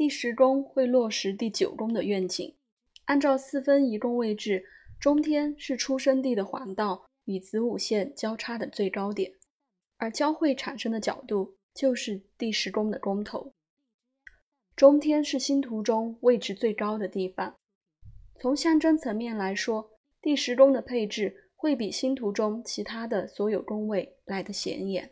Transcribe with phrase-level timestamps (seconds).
[0.00, 2.56] 第十宫会落实第九宫的愿景。
[3.04, 4.64] 按照四分一宫位置，
[4.98, 9.30] 中天是出生地的黄道与子午线交叉的最高点，
[9.98, 13.52] 而交汇产生的角度就是第十宫的宫头。
[14.74, 17.54] 中天是星图中位置最高的地方。
[18.40, 19.90] 从象征层面来说，
[20.22, 25.10] 第十宫的配置会比星图中其他的所有宫位来得显眼。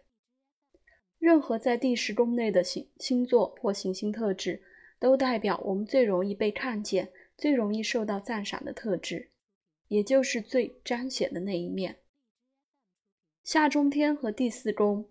[1.19, 4.63] 任何在第十宫内的星星座或行星特质，
[4.99, 9.31] 都代表我们最容易被看见、最容易受到赞赏的特质，
[9.89, 11.99] 也就是最彰显的那一面。
[13.43, 15.09] 下中天和第四宫、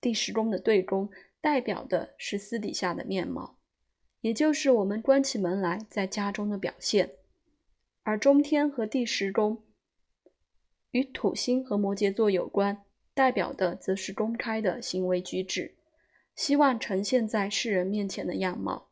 [0.00, 3.58] 第十宫的对宫，代表的是私底下的面貌，
[4.20, 7.12] 也就是我们关起门来在家中的表现。
[8.02, 9.62] 而中天和第十宫
[10.92, 12.82] 与土星和摩羯座有关。
[13.14, 15.74] 代表的则是公开的行为举止，
[16.34, 18.85] 希望呈现在世人面前的样貌，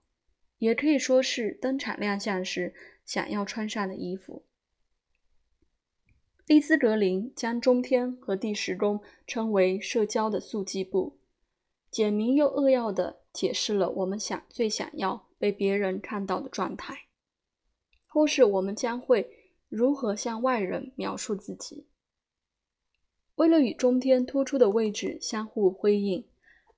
[0.64, 2.72] 也可以说是登场亮相时
[3.04, 4.46] 想要穿上的衣服。
[6.46, 11.18] 利兹格林将中天和第十宫称为社交的速记簿，
[11.90, 17.08] 简明又扼要地解释了我们想最想要被别人看到的状态，
[18.06, 21.86] 或是我们将会如何向外人描述自己。
[23.34, 26.26] 为了与中天突出的位置相互辉映，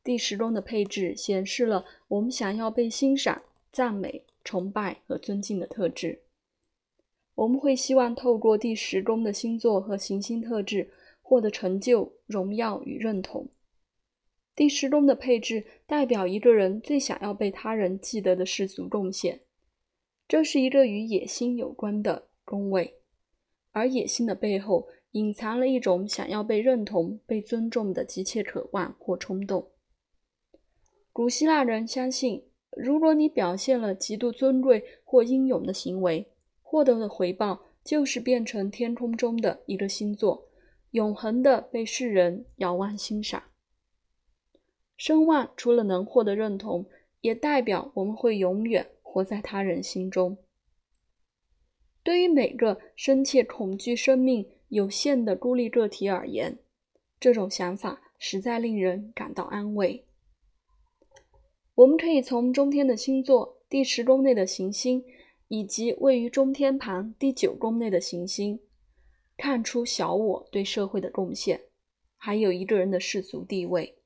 [0.02, 3.42] 第十宫的配置显示了我们想要被欣赏、
[3.76, 6.22] 赞美、崇拜和尊敬的特质。
[7.34, 13.50] 我们会希望透过第十宫的星座和行星特质获得成就、荣耀与认同。
[14.54, 19.42] 第十宫的配置代表一个人最想要被他人记得的世俗贡献，
[20.26, 22.94] 这是一个与野心有关的宫位，
[23.72, 24.88] 而野心的背后。
[25.12, 29.70] 隐藏了一种想要被认同、被尊重的急切渴望或冲动。
[31.10, 32.45] 古希腊人相信，
[32.76, 36.28] 如果你表现了极度尊贵或英勇的行为，
[36.62, 40.48] 获得的回报就是变成天空中的一个星座，
[40.90, 43.42] 永恒的被世人遥望欣赏。
[44.96, 46.86] 声望除了能获得认同，
[47.22, 50.36] 也代表我们会永远活在他人心中。
[52.02, 54.46] 对于每个深切恐惧生命。
[54.68, 56.58] 有限的孤立个体而言，
[57.20, 60.05] 这种想法实在令人感到安慰。
[61.76, 65.04] 我们可以从中天的星座、第十宫内的行星，
[65.48, 68.60] 以及位于中天盘第九宫内的行星，
[69.36, 71.64] 看出小我对社会的贡献，
[72.16, 73.98] 还有一个人的世俗地位。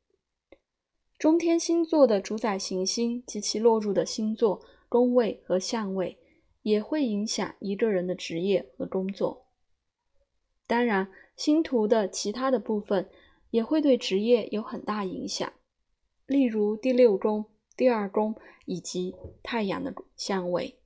[1.17, 6.19] 中天星座的主宰行星及其落入的星座、宫位和相位，
[6.63, 9.47] 也会影响一个人的职业和工作。
[10.67, 13.09] 当然，星图的其他的部分
[13.51, 15.53] 也会对职业有很大影响，
[16.27, 17.45] 例如第六宫、
[17.81, 18.37] 第二宫
[18.67, 20.77] 以及太阳的相位。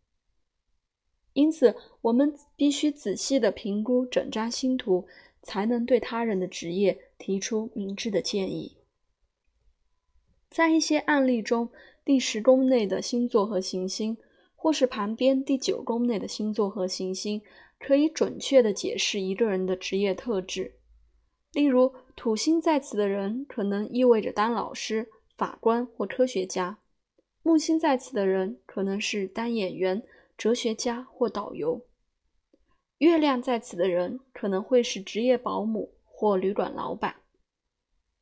[1.32, 5.08] 因此，我们必须仔细的评估整张星图，
[5.42, 8.76] 才能对他人的职业提出明智的建议。
[10.48, 11.72] 在一些案例中，
[12.04, 14.16] 第十宫内的星座和行星，
[14.54, 17.42] 或是旁边第九宫内的星座和行星。
[17.80, 20.78] 可以准确地解释一个人的职业特质，
[21.52, 26.78] 例如土星在此的人可能意味着当老师、法官或科学家；
[27.46, 30.02] 木星在此的人可能是当演员、
[30.38, 31.82] 哲学家或导游；
[32.96, 37.16] 月亮在此的人可能会是职业保姆或旅馆老板。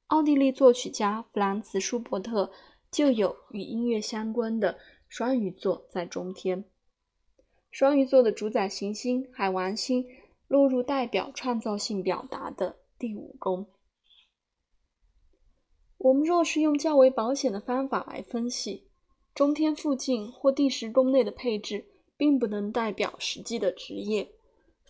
[0.09, 2.51] 奥地利作曲家弗兰茨·舒伯特
[2.91, 4.77] 就有与音乐相关的
[5.09, 6.65] 双鱼座在中天。
[7.71, 10.05] 双鱼座的主宰行星海王星
[10.49, 13.69] 落入代表创造性表达的第五宫。
[15.99, 18.89] 我们若是用较为保险的方法来分析，
[19.35, 21.87] 中天附近或第十宫内的配置，
[22.19, 24.29] 并不能代表实际的职业，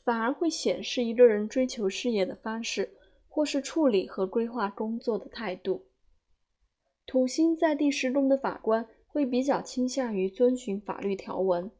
[0.02, 2.92] 反而会显示一个人追求事业的方式，
[3.28, 5.84] 或是处理和规划工作的态度。
[7.06, 11.70] 土星在第十宫的法官会比较倾向于遵循法律条文。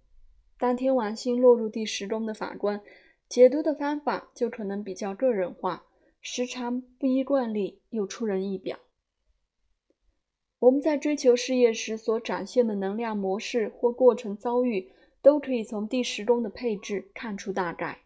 [0.56, 2.80] 当天王星落入第十宫的法官，
[3.28, 5.84] 解读的方法就可能比较个人化，
[6.20, 8.78] 时常不依惯例又出人意表。
[10.62, 18.02] 我们在追求事业时所展现的能量模式或过程遭遇，都可以从第十宫的配置看出大概。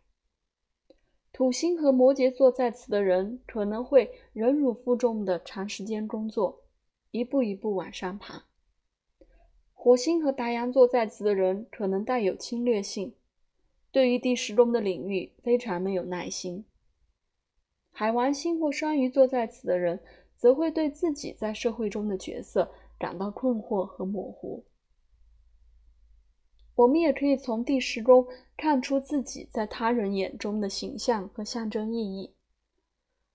[1.34, 6.62] 土星和摩羯座在此的人可能会忍辱负重的长时间工作，
[7.10, 8.46] 一步一步往上爬。
[9.74, 13.12] 火星和白羊座在此的人可能带有侵略性，
[13.92, 16.64] 对于第十宫的领域非常没有耐心。
[17.92, 20.00] 海王星或双鱼座在此的人
[20.46, 24.64] 则会对自己在社会中的角色感到困惑和模糊。
[26.76, 28.24] 我们也可以从第十宫
[28.56, 32.32] 看出自己在他人眼中的形象和象征意义。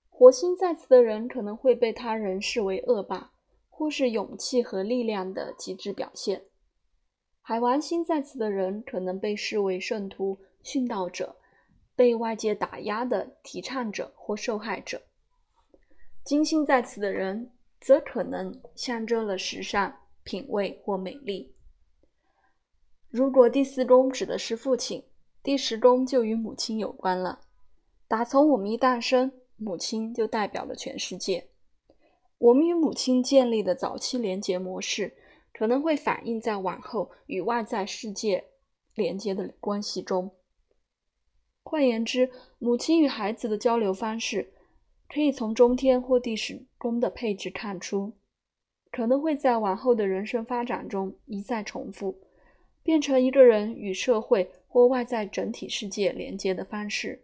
[0.08, 3.32] 火星在此的人可能会被他人视为恶霸，
[3.68, 6.44] 或是勇气和力量的极致表现。
[7.42, 11.36] 海王星在此的人可能被视为圣徒、殉道者，
[11.94, 15.02] 被外界打压的提倡者或受害者。
[16.24, 21.54] 金星在此的人则可能象征了时尚、品味或美丽。
[23.10, 25.04] 如果第四宫指的是父亲，
[25.42, 27.40] 第十宫就与母亲有关了。
[28.06, 31.48] 打从我们一诞生，母亲就代表了全世界。
[32.38, 35.16] 我们与母亲建立的早期连结模式，
[35.52, 38.44] 可能会反映在往后与外在世界
[38.94, 40.30] 连接的关系中。
[41.64, 44.52] 换言之，母亲与孩子的交流方式，
[45.12, 48.12] 可以从中天或第十宫的配置看出，
[48.90, 52.18] 可能会在往后的人生发展中一再重复。
[52.82, 57.22] 变成一个人与社会或外在整体世界连接的方式。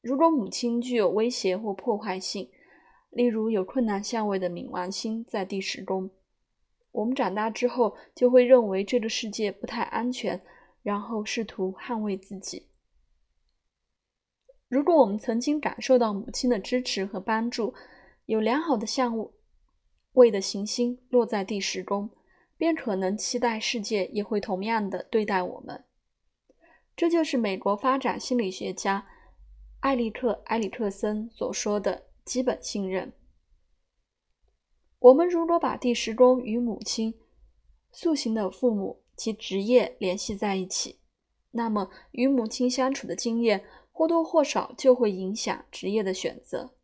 [0.00, 2.48] 如果母亲具有威胁或破坏性，
[3.10, 6.08] 例如有困难相位的冥王星在第十宫，
[6.92, 10.40] 我们长大之后就会认为这个世界不太安全，
[10.82, 12.62] 然后试图捍卫自己。
[14.68, 17.74] 如果我们曾经感受到母亲的支持和帮助，
[18.26, 19.14] 有良好的相
[20.12, 22.10] 位的行星落在第十宫。
[22.58, 25.84] 便可能期待世界也会同样的对待我们。
[26.96, 29.06] 这就是美国发展心理学家
[29.80, 33.12] 艾利克·埃里克森所说的基本信任。
[34.98, 37.14] 我们如果把第十宫与母亲、
[37.92, 40.98] 塑形的父母及职业联系在一起，
[41.50, 43.62] 那么与母亲相处的经验
[43.96, 46.74] 或多或少就会影响职业的选择。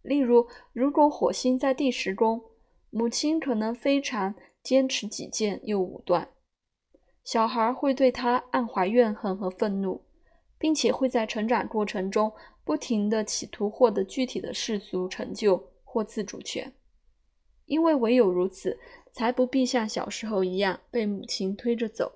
[0.00, 2.42] 例如，如果火星在第十宫，
[2.88, 4.34] 母亲可能非常。
[4.66, 6.28] 坚持己见又武断，
[7.22, 10.04] 小孩会对他暗怀怨恨和愤怒，
[10.58, 12.32] 并且会在成长过程中
[12.64, 16.74] 不停地企图获得具体的世俗成就或自主权，
[17.66, 18.76] 因为唯有如此，
[19.12, 22.10] 才不必像小时候一样被母亲推着走。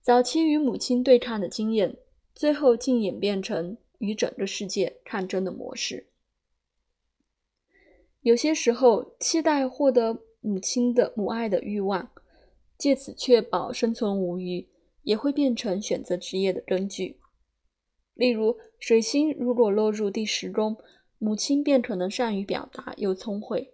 [0.00, 1.96] 早期与母亲对抗的经验，
[2.34, 6.08] 最后竟演变成与整个世界抗争的模式。
[8.22, 10.22] 有些时候，期待获得。
[10.46, 12.12] 母亲的母爱的欲望，
[12.76, 14.68] 借此确保生存无虞，
[15.02, 17.18] 也会变成选择职业的根据。
[18.12, 20.76] 例如，水星如果落入第十宫，
[21.16, 23.72] 母亲便可能善于表达又聪慧。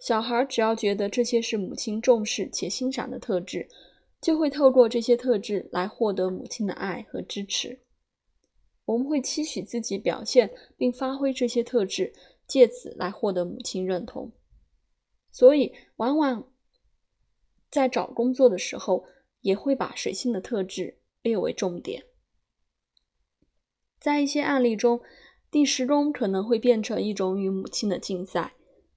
[0.00, 3.68] 小孩只要觉得这些是母亲重视且欣赏的特质，
[4.24, 7.80] 就会透过这些特质来获得母亲的爱和支持。
[8.86, 12.14] 我们会期许自己表现并发挥这些特质，
[12.46, 14.32] 借此来获得母亲认同。
[15.30, 16.50] 所以，往往
[17.70, 19.04] 在找工作的时候，
[19.42, 22.04] 也会把水星的特质列为重点。
[24.00, 25.02] 在一些案例中，
[25.50, 28.54] 第十宫可能会变成一种与母亲的竞赛，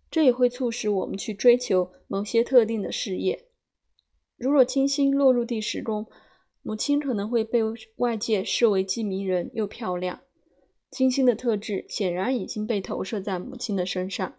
[0.09, 3.46] 这也会促使我们去追求某些特定的事业。
[4.37, 6.05] 如若金星落入第十宫，
[6.61, 7.59] 母亲可能会被
[7.95, 10.21] 外界视为既迷人又漂亮。
[10.91, 14.35] 金星的特质显然已经被投射在母亲的身上。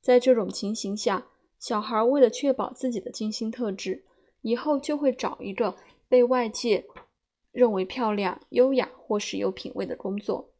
[0.00, 1.28] 在这种情形下，
[1.58, 4.04] 小孩为了确保自己的金星特质，
[4.40, 5.76] 以后就会找一个
[6.08, 6.86] 被外界
[7.52, 10.50] 认为漂亮、优雅或是有品位的工作。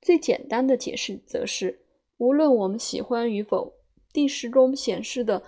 [0.00, 1.80] 最简单的解释则是，
[2.18, 3.74] 无论我们喜欢与否，
[4.12, 5.42] 第十宫显示的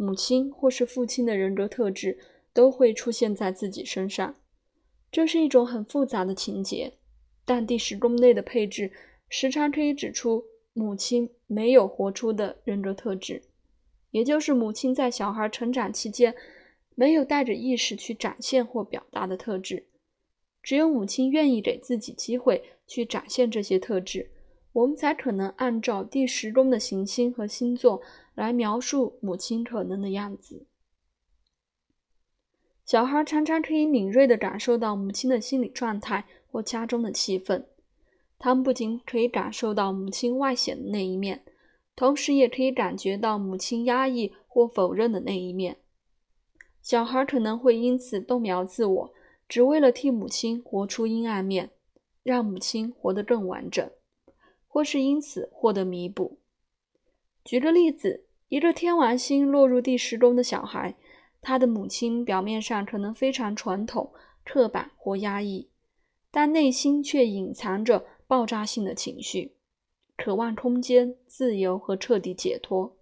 [0.00, 2.18] 母亲或是父亲的人格特质
[2.54, 4.34] 都会出现在自己身上。
[5.12, 6.94] 这是一种很复杂的情节，
[7.44, 8.90] 但第十宫内的配置
[9.28, 10.44] 时常可以指出。
[10.72, 13.42] 母亲没有活出的人格特质，
[14.12, 16.32] 也就是母亲在小孩成长期间
[16.94, 19.88] 没有带着意识去展现或表达的特质。
[20.62, 24.30] 只有母亲愿意给自己机会去展现这些特质，
[24.72, 28.00] 我们才可能按照第十宫的行星和星座
[28.40, 30.64] 来描述母亲可能的样子。
[32.86, 37.66] 小孩常常可以敏锐地感受到母亲的心理状态或家中的气氛。
[38.38, 41.44] 他们不仅可以感受到母亲外显的那一面，
[41.94, 45.76] 同时也可以感觉到母亲压抑或否认的那一面。
[46.80, 49.12] 小孩可能会因此动摇自我，
[49.46, 51.72] 只为了替母亲活出阴暗面，
[52.22, 53.90] 让母亲活得更完整，
[54.66, 56.38] 或是因此获得弥补。
[57.44, 60.94] 举个例子，一个天王星落入第十宫的小孩，
[61.40, 64.12] 他的母亲表面上可能非常传统、
[64.44, 65.70] 刻板或压抑，
[66.30, 68.04] 但内心却隐藏着。
[68.30, 69.56] 爆炸性的情绪，
[70.16, 72.96] 渴望空间、自由和彻底解脱。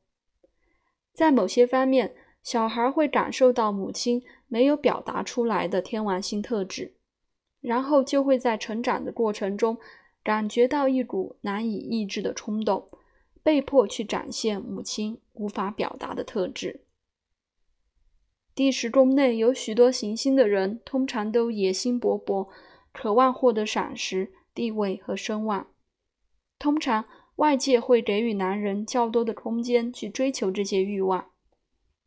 [1.13, 6.95] 在某些方面，小孩会感受到母亲没有表达出来的天王星特质，
[7.61, 9.77] 然后就会在成长的过程中
[10.25, 12.89] 感觉到一股难以抑制的冲动，
[13.49, 16.85] 被迫去展现母亲无法表达的特质。
[18.55, 22.51] 第十宫内有许多行星的人，通常都野心勃勃，
[22.93, 25.73] 渴望获得赏识、地位和声望。
[26.59, 31.31] 通常，外界会给予男人较多的空间去追求这些欲望。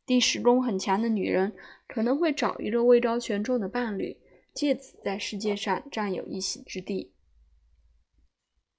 [0.05, 1.55] 第十宫很强的女人
[1.87, 4.15] 可能会找一个位高权重的伴侣，
[4.53, 7.11] 借此在世界上占有一席之地。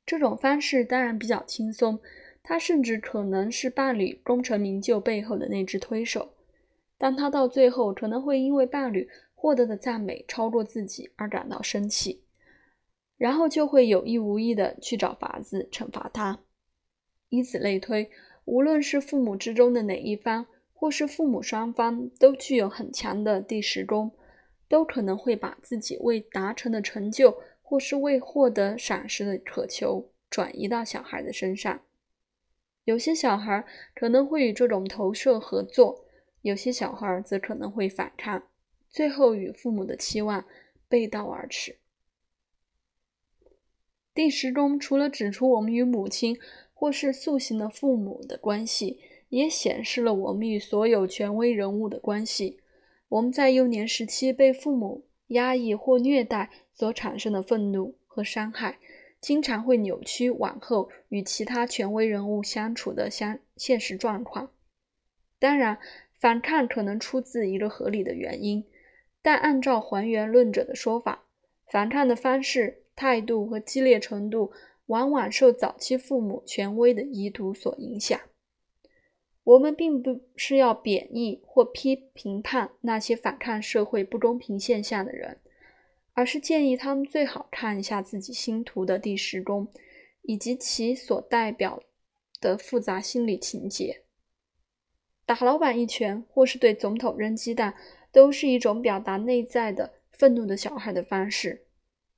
[0.07, 2.01] 这种方式当然比较轻松，
[2.43, 6.35] 他甚至可能是伴侣功成名就背后的那只推手。
[6.99, 12.23] 但他到最后可能会因为伴侣获得的赞美超过自己而感到生气，
[13.17, 16.39] 然后就会有意无意的去找法子惩罚他。
[17.29, 18.09] 以此类推，
[18.45, 24.13] 无论是父母之中的哪一方，或是父母双方都具有很强的第十宫，
[24.69, 31.81] 都可能会把自己未达成的成就，或是未获得赏识的渴求转移到小孩的身上。
[32.85, 36.05] 有些小孩可能会与这种投射合作。
[36.43, 38.43] 有些小孩则可能会反抗，
[38.91, 40.45] 最后与父母的期望
[40.89, 41.77] 背道而驰。
[44.13, 46.37] 第十中除了指出我们与母亲
[46.75, 48.99] 或是塑形的父母的关系，
[49.29, 52.59] 也显示了我们与所有权威人物的关系。
[53.09, 58.81] 我们在幼年时期被父母压抑或虐待所产生的愤怒和伤害，
[59.23, 64.51] 经常会扭曲往后与其他权威人物相处的相现实状况。
[65.39, 65.79] 当然。
[66.23, 68.65] 反抗可能出自一个合理的原因，
[69.23, 71.25] 但按照还原论者的说法，
[71.67, 74.53] 反抗的方式、态度和激烈程度
[74.87, 78.21] 往往受早期父母权威的遗毒所影响。
[79.43, 85.41] 我们并不是要贬义或批评判那些反抗社会不公平现象的人，
[86.15, 89.69] 而是建议他们最好看一下自己星图的第十宫，
[90.23, 91.83] 以及其所代表
[92.41, 94.03] 的复杂心理情节。
[95.25, 97.75] 打老板一拳，或是对总统扔鸡蛋，
[98.11, 101.67] 都是一种表达内在的愤怒的小孩的方式。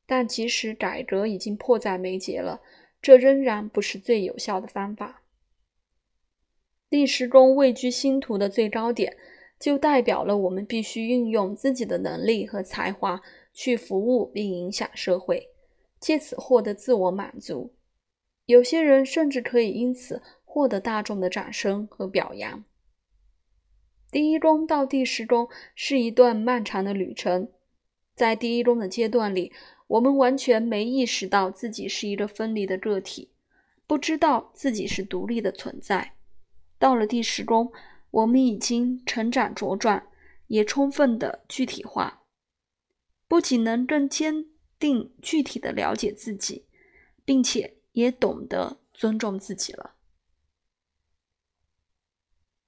[0.06, 2.60] 但即使改革已经迫在眉睫了，
[3.00, 5.22] 这仍然不是最有效的方法。
[6.90, 9.16] 第十宫位居星图的最高点，
[9.58, 13.22] 就代表了我们必须运用自己的能力和才华
[13.54, 15.48] 去服务并影响社会，
[15.98, 17.72] 借此获得自我满足。
[18.44, 22.62] 有些人甚至可以因此获得大众的掌声和表扬。
[24.10, 27.48] 第一宫到第十宫是一段漫长的旅程，
[28.14, 29.52] 在第一宫的阶段里，
[29.86, 33.30] 我们完全没意识到自己是一个分离的个体，
[33.86, 36.14] 不知道自己是独立的存在。
[36.78, 37.72] 到了第十宫，
[38.10, 40.06] 我们已经成长茁壮，
[40.48, 42.23] 也充分的具体化，
[43.34, 44.46] 不仅能更坚
[44.78, 46.66] 定具体的了解自己，
[47.24, 49.93] 并且也懂得尊重自己了。